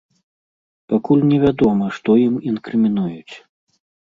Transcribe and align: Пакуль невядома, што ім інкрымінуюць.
Пакуль 0.93 1.21
невядома, 1.33 1.85
што 1.99 2.17
ім 2.25 2.35
інкрымінуюць. 2.53 3.35